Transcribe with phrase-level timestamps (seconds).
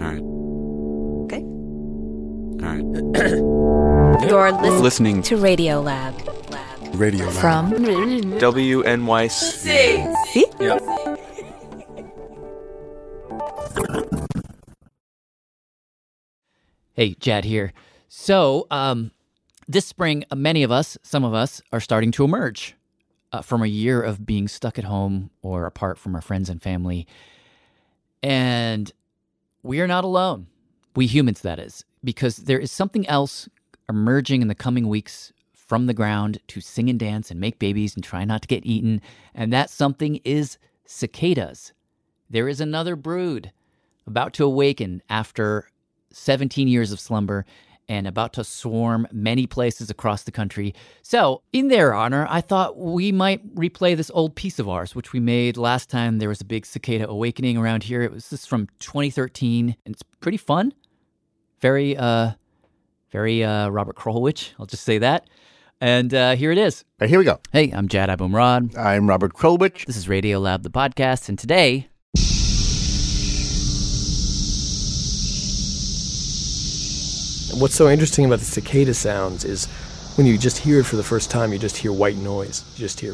[0.00, 0.22] All right.
[1.24, 1.42] Okay.
[2.64, 2.84] All right.
[4.28, 6.14] You're listening, Listening to Radio Lab.
[6.50, 6.94] Lab.
[6.94, 7.34] Radio Lab.
[7.34, 9.30] From WNYC.
[10.26, 10.46] See?
[10.60, 10.78] Yeah.
[16.94, 17.72] Hey, Jad here.
[18.08, 19.10] So, um,
[19.66, 22.76] this spring, uh, many of us, some of us, are starting to emerge
[23.32, 26.62] uh, from a year of being stuck at home or apart from our friends and
[26.62, 27.06] family.
[28.22, 28.92] And
[29.62, 30.46] we are not alone.
[30.94, 33.48] We humans, that is, because there is something else
[33.88, 37.94] emerging in the coming weeks from the ground to sing and dance and make babies
[37.94, 39.00] and try not to get eaten.
[39.34, 41.72] And that something is cicadas.
[42.28, 43.52] There is another brood
[44.06, 45.70] about to awaken after
[46.10, 47.46] 17 years of slumber
[47.92, 50.74] and about to swarm many places across the country.
[51.02, 55.12] So, in their honor, I thought we might replay this old piece of ours, which
[55.12, 58.02] we made last time there was a big cicada awakening around here.
[58.02, 60.72] It was this from 2013, and it's pretty fun.
[61.60, 62.30] Very, uh,
[63.10, 65.28] very uh, Robert Krulwich, I'll just say that.
[65.78, 66.84] And uh, here it is.
[66.98, 67.40] Right, here we go.
[67.52, 68.78] Hey, I'm Jad Abumrad.
[68.78, 69.84] I'm Robert Krulwich.
[69.84, 71.88] This is Radio Lab, the podcast, and today
[77.54, 79.66] What's so interesting about the cicada sounds is
[80.16, 82.64] when you just hear it for the first time, you just hear white noise.
[82.74, 83.12] You just hear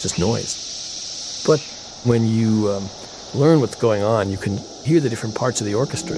[0.00, 1.42] just noise.
[1.46, 1.60] But
[2.08, 2.88] when you um,
[3.34, 6.16] learn what's going on, you can hear the different parts of the orchestra.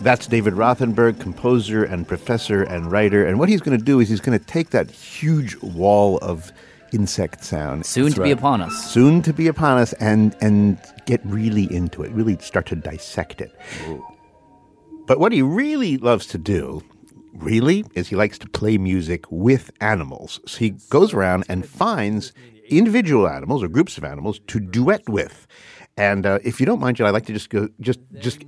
[0.00, 3.26] That's David Rothenberg, composer and professor and writer.
[3.26, 6.50] And what he's going to do is he's going to take that huge wall of
[6.92, 7.86] insect sound.
[7.86, 8.90] soon to be upon us.
[8.90, 13.40] Soon to be upon us and, and get really into it, really start to dissect
[13.40, 13.52] it.
[15.06, 16.82] But what he really loves to do,
[17.32, 20.40] really, is he likes to play music with animals.
[20.46, 22.32] So he goes around and finds
[22.68, 25.46] individual animals or groups of animals to duet with.
[25.96, 28.44] And uh, if you don't mind, Jill, I'd like to just go, just, just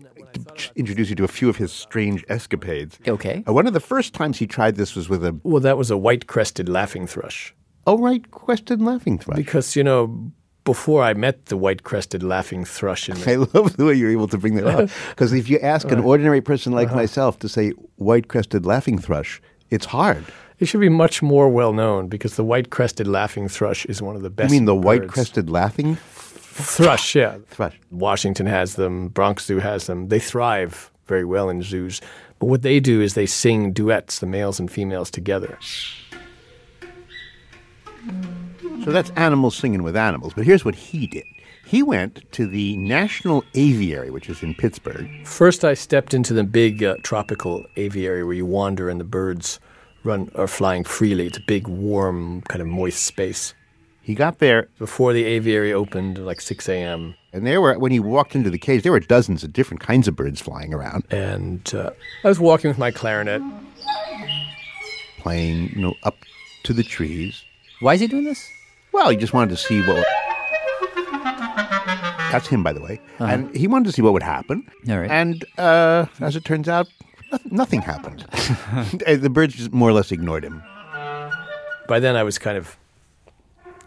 [0.76, 2.98] introduce you to a few of his strange escapades.
[3.08, 3.42] Okay.
[3.48, 5.90] Uh, one of the first times he tried this was with a Well, that was
[5.90, 7.54] a white crested laughing thrush.
[7.98, 9.36] Right quested laughing thrush.
[9.36, 10.32] Because, you know,
[10.64, 14.28] before I met the white crested laughing thrush in I love the way you're able
[14.28, 14.90] to bring that up.
[15.10, 16.96] Because if you ask an ordinary person like uh-huh.
[16.96, 19.40] myself to say white crested laughing thrush,
[19.70, 20.24] it's hard.
[20.58, 24.14] It should be much more well known because the white crested laughing thrush is one
[24.14, 24.52] of the best.
[24.52, 27.14] You mean the white crested laughing thrush?
[27.14, 27.80] Yeah, thrush?
[27.90, 29.08] Washington has them.
[29.08, 30.08] Bronx Zoo has them.
[30.08, 32.00] They thrive very well in zoos.
[32.38, 35.58] But what they do is they sing duets, the males and females together.
[38.84, 40.32] So that's animals singing with animals.
[40.34, 41.24] But here's what he did.
[41.66, 45.08] He went to the National Aviary, which is in Pittsburgh.
[45.26, 49.60] First, I stepped into the big uh, tropical aviary where you wander and the birds
[50.02, 51.26] run are flying freely.
[51.26, 53.54] It's a big, warm, kind of moist space.
[54.02, 58.00] He got there, Before the aviary opened, like 6 a.m., and there were when he
[58.00, 61.72] walked into the cage, there were dozens of different kinds of birds flying around, and
[61.74, 61.90] uh,
[62.24, 63.40] I was walking with my clarinet.
[65.18, 66.16] playing, you know, up
[66.64, 67.44] to the trees.
[67.80, 68.50] Why is he doing this?
[68.92, 70.06] Well, he just wanted to see what.
[72.32, 73.00] That's him, by the way.
[73.18, 74.70] And he wanted to see what would happen.
[74.88, 75.10] All right.
[75.10, 76.88] And uh, as it turns out,
[77.50, 78.24] nothing happened.
[79.06, 80.62] Uh, the birds just more or less ignored him.
[81.88, 82.76] By then, I was kind of,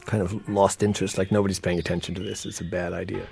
[0.06, 1.18] kind of lost interest.
[1.18, 2.45] Like nobody's paying attention to this.
[2.45, 3.25] It's a bad idea.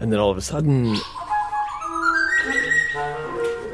[0.00, 0.96] And then all of a sudden,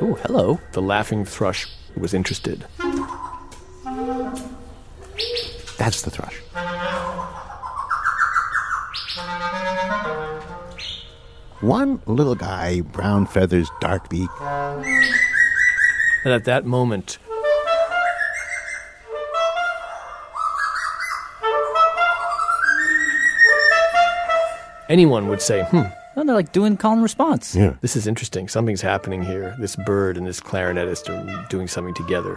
[0.01, 0.61] Oh, hello.
[0.73, 2.65] the laughing thrush was interested.
[5.79, 6.41] That's the thrush.
[11.61, 14.29] One little guy, brown feathers, dark beak.
[14.41, 17.19] And at that moment,
[24.89, 25.83] anyone would say, hmm.
[26.15, 27.57] Well, they're like doing call and response.
[27.57, 27.75] Yeah.
[27.81, 28.47] This is interesting.
[28.49, 29.57] Something's happening here.
[29.59, 32.37] This bird and this clarinetist are doing something together.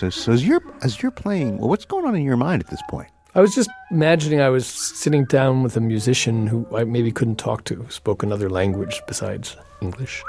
[0.00, 2.70] So, so as you're as you're playing, well, what's going on in your mind at
[2.70, 3.10] this point?
[3.34, 7.36] I was just imagining I was sitting down with a musician who I maybe couldn't
[7.36, 10.24] talk to, spoke another language besides English.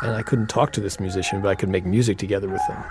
[0.00, 2.82] And I couldn't talk to this musician, but I could make music together with them.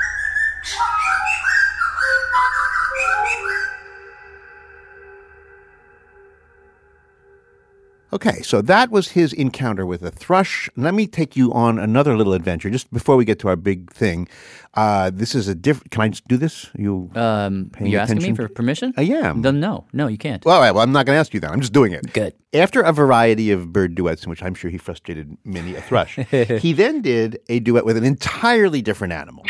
[8.14, 10.70] Okay, so that was his encounter with a thrush.
[10.78, 13.92] Let me take you on another little adventure just before we get to our big
[13.92, 14.30] thing.
[14.76, 15.92] Uh, this is a different.
[15.92, 16.70] Can I just do this?
[16.78, 17.12] You?
[17.16, 18.94] Um, Paying you asking me for permission?
[18.96, 19.42] I am.
[19.42, 20.46] Then no, no, you can't.
[20.46, 21.52] well, all right, well, I'm not going to ask you that.
[21.52, 22.14] I'm just doing it.
[22.14, 22.34] Good.
[22.54, 26.16] After a variety of bird duets, in which I'm sure he frustrated many a thrush,
[26.32, 29.44] he then did a duet with an entirely different animal.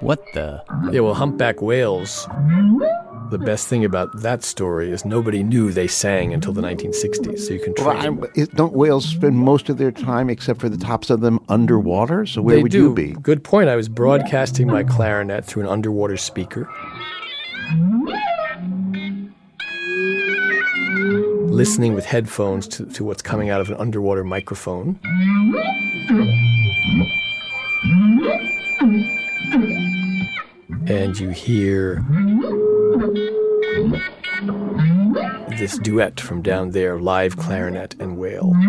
[0.00, 0.62] What the?
[0.92, 2.28] Yeah, well, humpback whales.
[3.32, 3.44] The hmm.
[3.46, 7.60] best thing about that story is nobody knew they sang until the 1960s, so you
[7.60, 8.04] can Well, trace.
[8.04, 12.26] I'm- don't whales spend most of their time, except for the tops of them, underwater?
[12.26, 12.88] So where they would do.
[12.88, 13.16] you be?
[13.22, 13.70] Good point.
[13.70, 16.68] I was broadcasting my clarinet through an underwater speaker.
[21.48, 24.98] Listening with headphones to, to what's coming out of an underwater microphone.
[30.86, 32.04] And you hear
[35.58, 38.52] this duet from down there live clarinet and whale.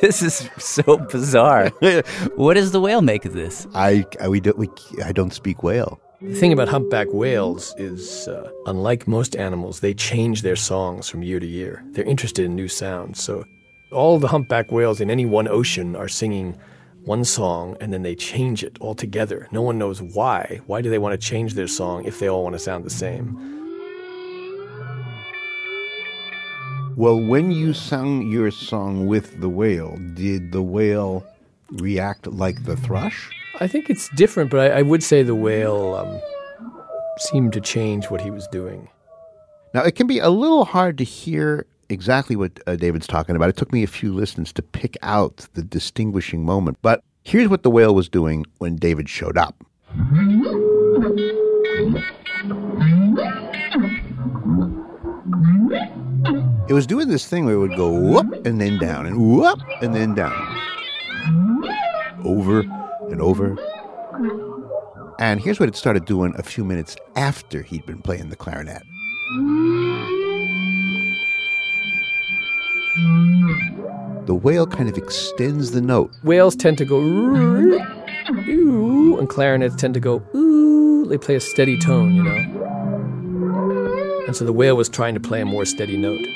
[0.00, 1.68] This is so bizarre.
[2.36, 3.66] what does the whale make of this?
[3.74, 4.68] I, I we don't we,
[5.02, 5.98] I don't speak whale.
[6.20, 11.22] The thing about humpback whales is, uh, unlike most animals, they change their songs from
[11.22, 11.82] year to year.
[11.92, 13.22] They're interested in new sounds.
[13.22, 13.46] So,
[13.92, 16.58] all the humpback whales in any one ocean are singing
[17.04, 19.48] one song and then they change it altogether.
[19.50, 20.60] No one knows why.
[20.66, 22.90] Why do they want to change their song if they all want to sound the
[22.90, 23.52] same?
[26.96, 31.26] Well, when you sang your song with the whale, did the whale
[31.72, 33.30] react like the thrush?
[33.60, 36.20] I think it's different, but I, I would say the whale um,
[37.18, 38.88] seemed to change what he was doing.
[39.74, 43.48] Now, it can be a little hard to hear exactly what uh, David's talking about.
[43.48, 46.78] It took me a few listens to pick out the distinguishing moment.
[46.82, 49.64] But here's what the whale was doing when David showed up.
[56.66, 59.60] It was doing this thing where it would go whoop and then down and whoop
[59.82, 60.32] and then down.
[62.24, 62.60] Over
[63.10, 63.56] and over.
[65.18, 68.82] And here's what it started doing a few minutes after he'd been playing the clarinet.
[74.26, 76.10] The whale kind of extends the note.
[76.22, 77.78] Whales tend to go ooh,
[79.18, 81.06] and clarinets tend to go ooh.
[81.06, 82.36] They play a steady tone, you know.
[84.26, 86.26] And so the whale was trying to play a more steady note.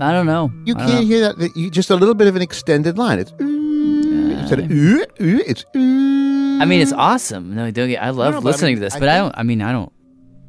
[0.00, 0.50] I, I don't know.
[0.64, 1.06] You don't can't know.
[1.06, 1.38] hear that.
[1.38, 3.18] that you, just a little bit of an extended line.
[3.18, 6.60] It's ooh, instead of ooh, ooh, it's ooh.
[6.60, 7.54] I mean, it's awesome.
[7.54, 9.18] No, don't get, I love no, but I listening mean, to this, I but I
[9.20, 9.38] think- don't.
[9.40, 9.92] I mean, I don't.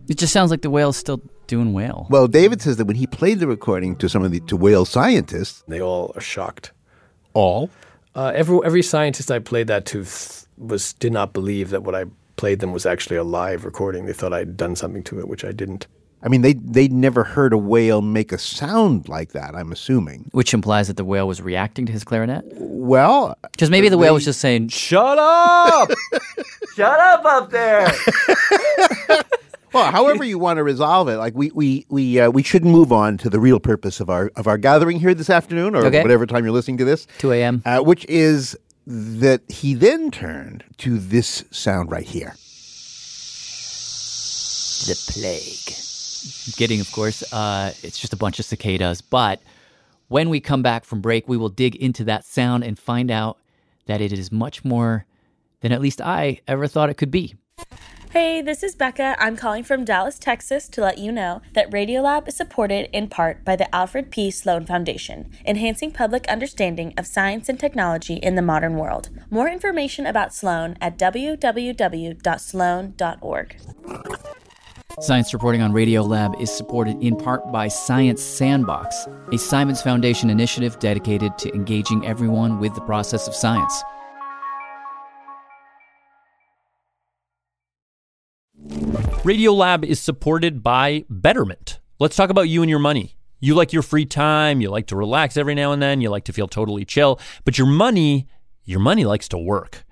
[0.10, 2.08] It just sounds like the whale's still doing whale.
[2.10, 4.84] Well, David says that when he played the recording to some of the to whale
[4.86, 6.72] scientists, They all are shocked.
[7.34, 7.70] all
[8.16, 11.96] Uh, every every scientist I played that to th- was did not believe that what
[11.96, 12.06] I
[12.36, 14.06] played them was actually a live recording.
[14.06, 15.88] They thought I'd done something to it, which I didn't.
[16.24, 19.56] I mean, they they'd never heard a whale make a sound like that.
[19.56, 20.30] I'm assuming.
[20.34, 22.46] Which implies that the whale was reacting to his clarinet.
[22.54, 25.90] Well, Because maybe the whale was just saying, "Shut up,
[26.76, 27.92] shut up up there."
[29.74, 32.92] well, however you want to resolve it, like we we we uh, we should move
[32.92, 36.02] on to the real purpose of our of our gathering here this afternoon, or Okay.
[36.04, 37.62] whatever time you're listening to this, 2 a.m.
[37.66, 42.36] uh, which is that he then turned to this sound right here.
[44.88, 45.78] the plague.
[46.58, 49.02] Getting, of course, uh, it's just a bunch of cicadas.
[49.02, 49.42] But
[50.08, 53.38] when we come back from break, we will dig into that sound and find out
[53.86, 55.06] that it is much more
[55.62, 57.36] than at least I ever thought it could be.
[58.12, 59.16] Hey, this is Becca.
[59.20, 63.46] I'm calling from Dallas, Texas to let you know that Radiolab is supported in part
[63.46, 64.30] by the Alfred P.
[64.30, 69.08] Sloan Foundation, enhancing public understanding of science and technology in the modern world.
[69.30, 71.46] More information about Sloan at www.sloan.org.
[75.02, 80.78] Science reporting on Radiolab is supported in part by Science Sandbox, a Simons Foundation initiative
[80.78, 83.82] dedicated to engaging everyone with the process of science.
[89.24, 91.80] Radiolab is supported by Betterment.
[91.98, 93.16] Let's talk about you and your money.
[93.40, 96.26] You like your free time, you like to relax every now and then, you like
[96.26, 98.28] to feel totally chill, but your money,
[98.66, 99.84] your money likes to work.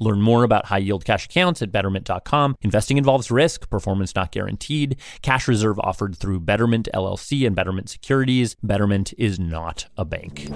[0.00, 2.56] Learn more about high yield cash accounts at betterment.com.
[2.62, 4.96] Investing involves risk, performance not guaranteed.
[5.22, 8.56] Cash reserve offered through Betterment LLC and Betterment Securities.
[8.62, 10.48] Betterment is not a bank.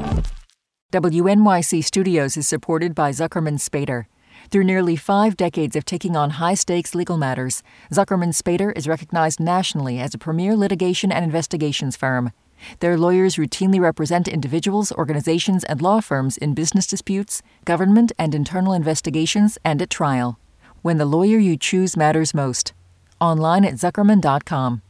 [0.93, 4.07] WNYC Studios is supported by Zuckerman Spader.
[4.51, 9.41] Through nearly five decades of taking on high stakes legal matters, Zuckerman Spader is recognized
[9.41, 12.33] nationally as a premier litigation and investigations firm.
[12.81, 18.73] Their lawyers routinely represent individuals, organizations, and law firms in business disputes, government and internal
[18.73, 20.39] investigations, and at trial.
[20.83, 22.73] When the lawyer you choose matters most.
[23.21, 24.83] Online at Zuckerman.com.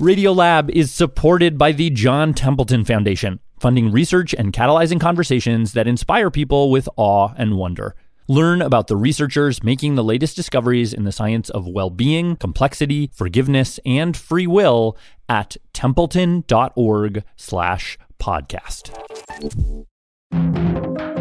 [0.00, 6.30] Radiolab is supported by the John Templeton Foundation, funding research and catalyzing conversations that inspire
[6.30, 7.94] people with awe and wonder.
[8.26, 13.10] Learn about the researchers making the latest discoveries in the science of well being, complexity,
[13.12, 14.96] forgiveness, and free will
[15.28, 18.94] at templeton.org slash podcast.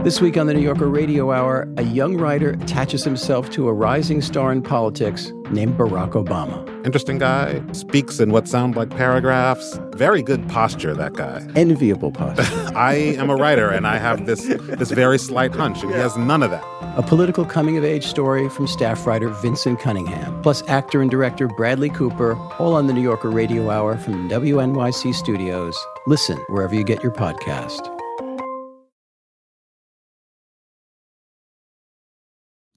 [0.04, 3.74] This week on the New Yorker Radio Hour, a young writer attaches himself to a
[3.74, 6.73] rising star in politics named Barack Obama.
[6.86, 9.80] Interesting guy, speaks in what sound like paragraphs.
[9.94, 11.42] Very good posture, that guy.
[11.56, 12.44] Enviable posture.
[12.76, 15.82] I am a writer and I have this this very slight hunch.
[15.82, 16.64] and He has none of that.
[16.98, 21.48] A political coming of age story from staff writer Vincent Cunningham, plus actor and director
[21.48, 25.78] Bradley Cooper, all on the New Yorker Radio Hour from WNYC Studios.
[26.06, 27.90] Listen wherever you get your podcast.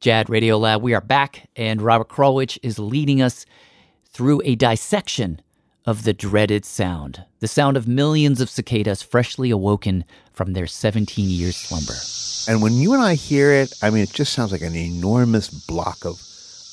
[0.01, 3.45] Jad Radio Lab, we are back, and Robert Krulwich is leading us
[4.17, 5.39] through a dissection
[5.85, 11.29] of the dreaded sound, the sound of millions of cicadas freshly awoken from their 17
[11.29, 11.93] year slumber.
[12.49, 15.51] And when you and I hear it, I mean, it just sounds like an enormous
[15.51, 16.19] block of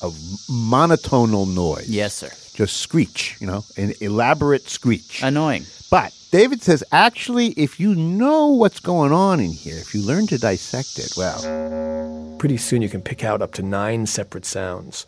[0.00, 0.14] of
[0.48, 1.88] monotonal noise.
[1.88, 2.30] Yes, sir.
[2.54, 5.22] Just screech, you know, an elaborate screech.
[5.22, 5.66] Annoying.
[5.90, 10.26] But David says, actually, if you know what's going on in here, if you learn
[10.28, 11.40] to dissect it, well,
[12.38, 15.06] Pretty soon you can pick out up to nine separate sounds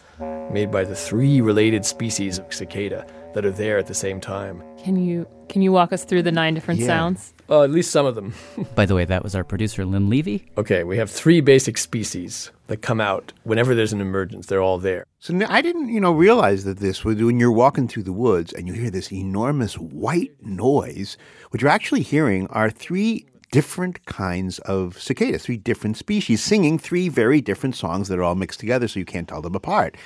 [0.50, 4.62] made by the three related species of cicada that are there at the same time.
[4.82, 6.86] Can you can you walk us through the nine different Yeah.
[6.86, 7.32] sounds?
[7.48, 8.34] Uh, at least some of them.
[8.74, 10.44] By the way, that was our producer, Lynn Levy.
[10.58, 14.46] Okay, we have three basic species that come out whenever there's an emergence.
[14.46, 15.06] They're all there.
[15.20, 18.52] So I didn't, you know, realize that this was when you're walking through the woods
[18.52, 21.16] and you hear this enormous white noise.
[21.50, 27.08] What you're actually hearing are three different kinds of cicadas, three different species singing three
[27.08, 29.96] very different songs that are all mixed together, so you can't tell them apart.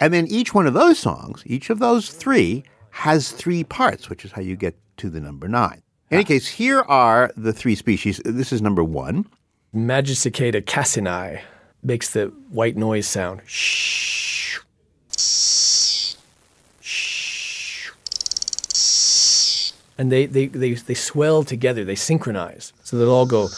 [0.00, 4.24] And then each one of those songs, each of those three, has three parts, which
[4.24, 5.82] is how you get to the number nine.
[6.10, 8.20] In any case, here are the three species.
[8.24, 9.26] This is number one.
[9.74, 11.40] Magicicada cassini
[11.82, 13.40] makes the white noise sound.
[13.46, 14.58] Shh.
[19.98, 22.72] And they, they, they, they swell together, they synchronize.
[22.82, 23.48] So they'll all go.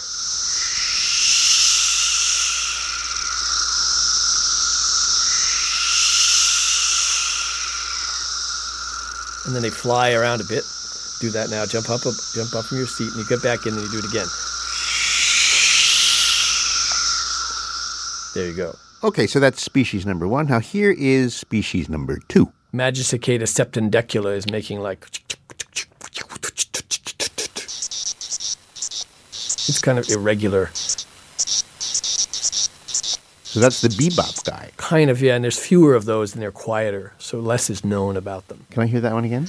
[9.46, 10.64] And then they fly around a bit.
[11.20, 11.64] Do that now.
[11.66, 13.90] Jump up, up, jump up from your seat, and you get back in, and you
[13.90, 14.26] do it again.
[18.34, 18.74] There you go.
[19.04, 20.46] Okay, so that's species number one.
[20.46, 22.52] Now here is species number two.
[22.72, 25.06] Magicicada septendecula is making like.
[29.66, 30.70] It's kind of irregular.
[33.44, 34.70] So that's the bebop guy.
[34.76, 38.16] Kind of, yeah, and there's fewer of those and they're quieter, so less is known
[38.16, 38.66] about them.
[38.70, 39.48] Can I hear that one again?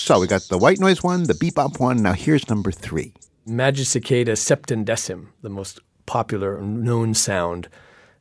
[0.00, 2.02] So we got the white noise one, the bebop one.
[2.02, 3.12] Now here's number three.
[3.46, 7.68] Magicicada septendecim, the most popular known sound,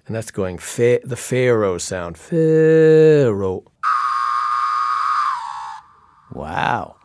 [0.08, 2.18] And that's going fa- the pharaoh sound.
[2.18, 3.64] Pharaoh.
[6.38, 6.96] Wow.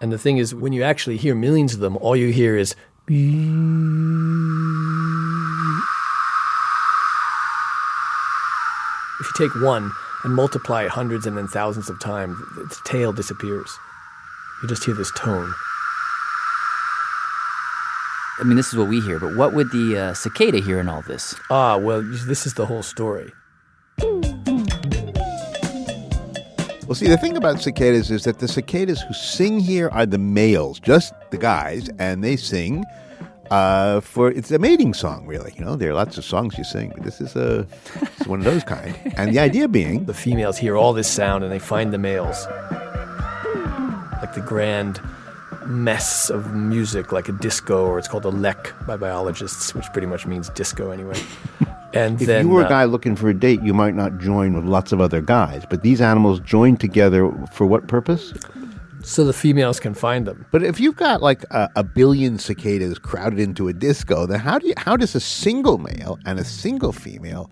[0.00, 2.76] And the thing is, when you actually hear millions of them, all you hear is.
[3.08, 3.16] If
[9.26, 9.90] you take one
[10.22, 13.76] and multiply it hundreds and then thousands of times, its tail disappears.
[14.62, 15.52] You just hear this tone.
[18.40, 20.88] I mean, this is what we hear, but what would the uh, cicada hear in
[20.88, 21.34] all this?
[21.50, 23.30] Ah, well, this is the whole story.
[26.86, 30.18] Well, see, the thing about cicadas is that the cicadas who sing here are the
[30.18, 32.84] males, just the guys, and they sing
[33.50, 35.52] uh, for it's a mating song, really.
[35.56, 37.66] You know, there are lots of songs you sing, but this is a
[38.18, 38.94] it's one of those kind.
[39.16, 42.46] And the idea being, The females hear all this sound and they find the males.
[44.20, 45.00] Like the grand
[45.66, 50.06] mess of music, like a disco, or it's called a lek by biologists, which pretty
[50.06, 51.18] much means disco anyway.
[51.94, 54.18] And if then you were a uh, guy looking for a date, you might not
[54.18, 55.62] join with lots of other guys.
[55.70, 58.34] But these animals join together for what purpose?
[59.04, 60.46] so the females can find them.
[60.50, 64.58] But if you've got like a, a billion cicadas crowded into a disco, then how
[64.58, 67.50] do you, how does a single male and a single female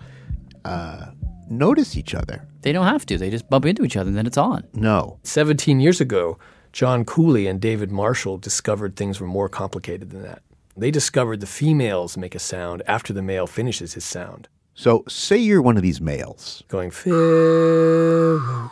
[0.64, 1.07] uh,
[1.49, 2.47] notice each other?
[2.62, 3.19] They don't have to.
[3.19, 4.64] They just bump into each other and then it's on.
[4.73, 5.19] No.
[5.25, 6.38] 17 years ago,
[6.72, 10.42] John Cooley and David Marshall discovered things were more complicated than that.
[10.74, 14.48] They discovered the females make a sound after the male finishes his sound.
[14.74, 16.62] So, say you're one of these males.
[16.68, 18.70] Going pharaoh,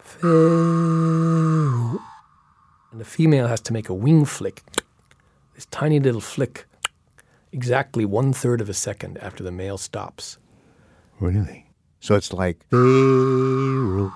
[0.00, 2.00] pharaoh.
[2.92, 4.62] And the female has to make a wing flick,
[5.54, 6.64] this tiny little flick,
[7.52, 10.38] exactly one third of a second after the male stops.
[11.20, 11.66] Really?
[12.00, 14.14] So it's like Pharaoh.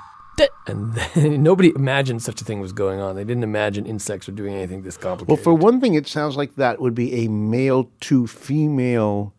[0.66, 3.16] And then, nobody imagined such a thing was going on.
[3.16, 5.28] They didn't imagine insects were doing anything this complicated.
[5.28, 9.34] Well, for one thing, it sounds like that would be a male to female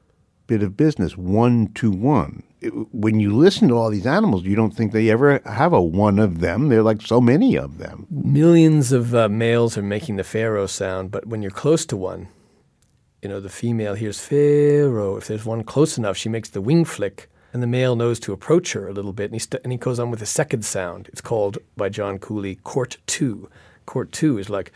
[0.48, 2.44] bit of business, one to one.
[2.60, 5.82] It- when you listen to all these animals, you don't think they ever have a
[5.82, 6.70] one of them.
[6.70, 8.06] They're like so many of them.
[8.12, 12.28] millions of uh, males are making the pharaoh sound, but when you're close to one,
[13.24, 15.16] you know, the female hears pharaoh.
[15.16, 18.34] If there's one close enough, she makes the wing flick, and the male knows to
[18.34, 20.64] approach her a little bit, and he, st- and he goes on with a second
[20.66, 21.10] sound.
[21.12, 23.50] It's called, by John Cooley, court two.
[23.86, 24.72] Court two is like.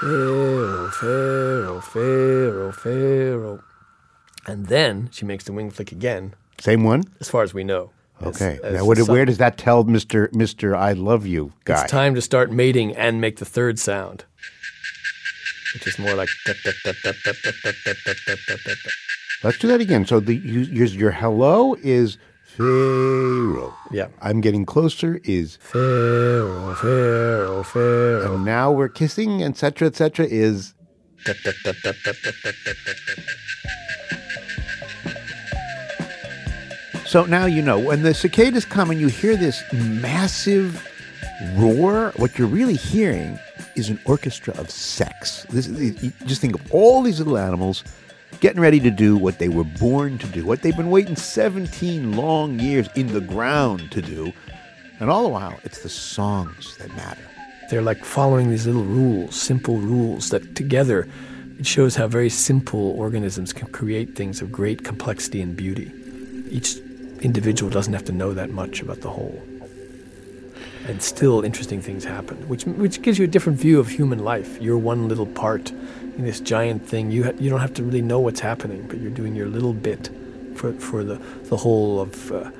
[0.00, 3.62] Pharaoh, Pharaoh, Pharaoh, Pharaoh.
[4.46, 7.04] And then she makes the wing flick again, Same one?
[7.18, 7.90] as far as we know.
[8.22, 8.58] Okay.
[8.62, 11.82] as now, what, where does that tell Mister Mister I love you guy?
[11.82, 14.24] It's time to start mating and make the third sound,
[15.76, 16.28] which is more like.
[19.44, 20.06] Let's do that again.
[20.06, 23.74] So the your, your hello is Pharaoh.
[23.92, 24.08] Yeah.
[24.22, 28.34] I'm getting closer is Pharaoh, Pharaoh, Pharaoh.
[28.34, 30.26] And now we're kissing, etc., etc.
[30.26, 30.72] Is
[37.04, 40.88] so now you know when the cicadas come and you hear this massive
[41.56, 42.12] roar.
[42.16, 43.38] What you're really hearing
[43.76, 45.46] is an orchestra of sex.
[45.50, 47.84] This is, just think of all these little animals
[48.40, 52.16] getting ready to do what they were born to do, what they've been waiting 17
[52.16, 54.32] long years in the ground to do.
[55.00, 57.22] And all the while, it's the songs that matter.
[57.70, 61.08] They're like following these little rules, simple rules that together
[61.58, 65.90] it shows how very simple organisms can create things of great complexity and beauty.
[66.50, 66.76] Each
[67.22, 69.42] individual doesn't have to know that much about the whole.
[70.88, 74.60] And still interesting things happen, which which gives you a different view of human life.
[74.62, 75.72] You're one little part
[76.16, 77.10] in this giant thing.
[77.10, 79.72] You ha- you don't have to really know what's happening, but you're doing your little
[79.72, 80.10] bit
[80.54, 81.16] for for the
[81.50, 82.52] the whole of uh,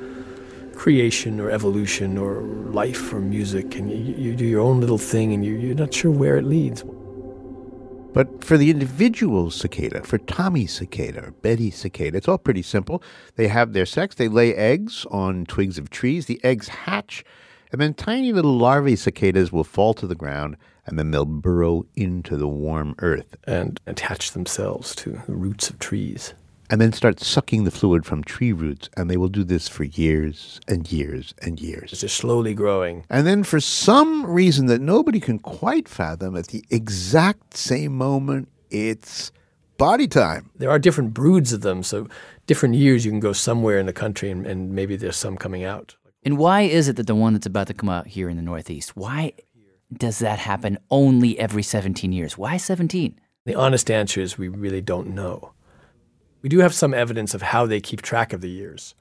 [0.74, 5.32] creation or evolution or life or music, and you, you do your own little thing,
[5.32, 6.84] and you, you're not sure where it leads.
[8.12, 13.02] But for the individual cicada, for Tommy cicada or Betty cicada, it's all pretty simple.
[13.36, 17.24] They have their sex, they lay eggs on twigs of trees, the eggs hatch,
[17.72, 21.86] and then tiny little larvae cicadas will fall to the ground, and then they'll burrow
[21.96, 23.36] into the warm earth.
[23.44, 26.34] and attach themselves to the roots of trees.
[26.68, 29.84] And then start sucking the fluid from tree roots, and they will do this for
[29.84, 32.00] years and years and years.
[32.00, 33.04] They're slowly growing.
[33.08, 38.48] And then, for some reason that nobody can quite fathom, at the exact same moment,
[38.68, 39.30] it's
[39.76, 40.50] body time.
[40.56, 42.08] There are different broods of them, so
[42.48, 45.62] different years you can go somewhere in the country, and, and maybe there's some coming
[45.62, 45.94] out.
[46.26, 48.42] And why is it that the one that's about to come out here in the
[48.42, 49.34] Northeast, why
[49.92, 52.36] does that happen only every 17 years?
[52.36, 53.16] Why 17?
[53.44, 55.52] The honest answer is we really don't know.
[56.42, 58.96] We do have some evidence of how they keep track of the years,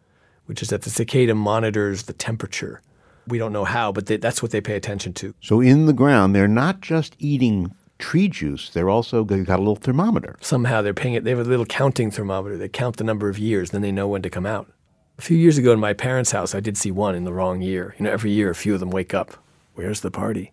[0.45, 2.83] which is that the cicada monitors the temperature
[3.27, 5.33] We don't know how, but they, that's what they pay attention to.
[5.41, 9.63] So in the ground, they're not just eating tree juice; they're also they've got a
[9.63, 10.35] little thermometer.
[10.41, 11.23] Somehow they're paying it.
[11.23, 12.55] They have a little counting thermometer.
[12.55, 14.71] They count the number of years, then they know when to come out.
[15.17, 17.61] A few years ago in my parents' house, I did see one in the wrong
[17.61, 17.95] year.
[17.97, 19.33] You know, every year a few of them wake up.
[19.75, 20.51] Where's the party?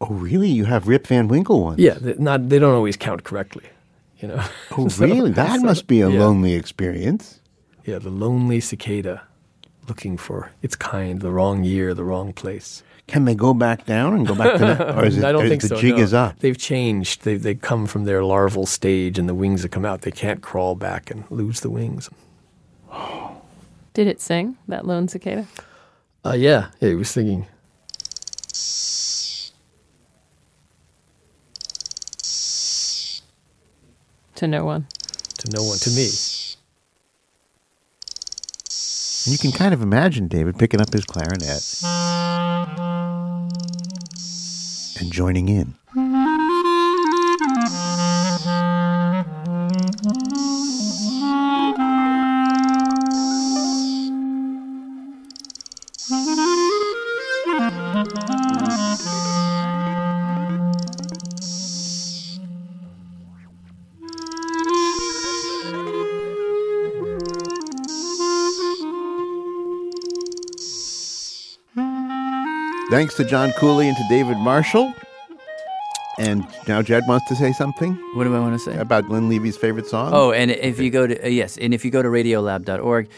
[0.00, 0.48] Oh, really?
[0.48, 1.78] You have Rip Van Winkle ones?
[1.78, 3.64] Yeah, they, not they don't always count correctly.
[4.20, 4.44] You know.
[4.76, 5.30] Oh, So- really?
[5.32, 6.18] That so- must be a yeah.
[6.20, 7.40] lonely experience.
[7.84, 9.22] Yeah, the lonely cicada,
[9.88, 12.82] looking for its kind, the wrong year, the wrong place.
[13.06, 14.80] Can they go back down and go back to that?
[14.98, 15.76] Or is it, I don't think the so.
[15.80, 16.02] jig no.
[16.02, 16.38] is up?
[16.40, 17.22] They've changed.
[17.24, 20.42] They they come from their larval stage, and the wings that come out, they can't
[20.42, 22.10] crawl back and lose the wings.
[23.98, 25.48] Did it sing that lone cicada?
[26.24, 27.48] Uh, yeah, yeah, he was singing.
[34.36, 34.86] To no one.
[35.38, 36.08] To no one, to me.
[39.24, 41.82] And you can kind of imagine David picking up his clarinet
[45.00, 45.74] and joining in.
[72.90, 74.94] Thanks to John Cooley and to David Marshall.
[76.18, 78.76] And now Jad wants to say something What do I want to say?
[78.76, 80.10] about Lynn Levy's favorite song.
[80.12, 83.08] Oh, and if you go to uh, yes, and if you go to radiolab.org,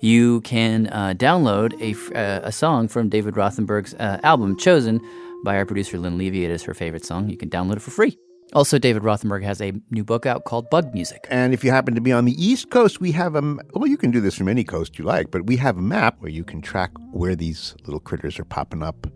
[0.00, 5.00] you can uh, download a uh, a song from David Rothenberg's uh, album chosen
[5.44, 6.44] by our producer Lynn Levy.
[6.44, 7.28] It is her favorite song.
[7.28, 8.18] You can download it for free.
[8.54, 11.26] Also, David Rothenberg has a new book out called Bug Music.
[11.30, 13.42] And if you happen to be on the East Coast, we have a
[13.74, 16.16] well, you can do this from any coast you like, but we have a map
[16.20, 19.06] where you can track where these little critters are popping up.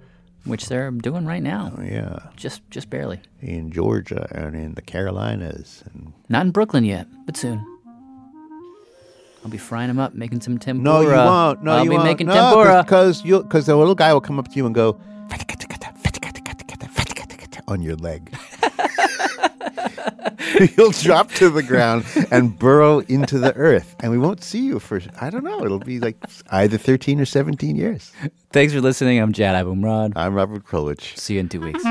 [0.45, 1.73] which they're doing right now.
[1.79, 3.21] Oh, yeah, Just just barely.
[3.41, 5.83] in Georgia and in the Carolinas.
[5.95, 7.65] And Not in Brooklyn yet, but soon.
[9.45, 10.85] I'll be frying them up, making some tempura.
[10.85, 11.63] no, you won't.
[11.65, 12.07] No, I'll you be won't.
[12.07, 12.83] making no, tempura.
[12.85, 13.23] because
[13.67, 15.01] the little guy will come up to you and go
[17.69, 18.37] on your leg.
[20.77, 24.79] You'll drop to the ground and burrow into the earth, and we won't see you
[24.79, 25.65] for I don't know.
[25.65, 26.17] It'll be like
[26.51, 28.13] either thirteen or seventeen years.
[28.53, 29.19] Thanks for listening.
[29.19, 30.13] I'm Jad Abumrad.
[30.17, 31.17] I'm Robert Krulwich.
[31.17, 31.85] See you in two weeks.